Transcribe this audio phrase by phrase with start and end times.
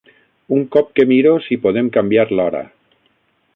[0.59, 2.65] Un cop que miro si podem canviar l'hora.